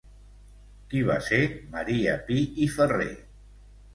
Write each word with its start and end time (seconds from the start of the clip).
Qui 0.93 1.01
va 1.09 1.17
ser 1.25 1.41
Maria 1.75 2.15
Pi 2.29 2.39
i 2.65 2.69
Ferrer? 2.79 3.13